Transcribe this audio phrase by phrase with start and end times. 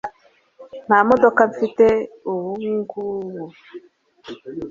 [0.87, 1.85] Nta modoka mfite
[2.31, 3.45] ubguhu